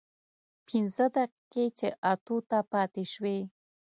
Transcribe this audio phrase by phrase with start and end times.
[0.67, 3.37] پينځه دقيقې چې اتو ته پاتې سوې.